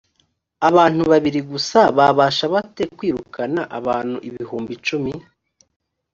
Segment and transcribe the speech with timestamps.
[0.69, 5.13] abantu babiri gusa babasha bate kwirukana abantu ibihumbi cumi?